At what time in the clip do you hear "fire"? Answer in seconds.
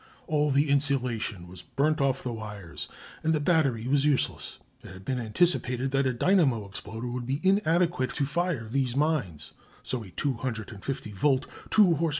8.25-8.67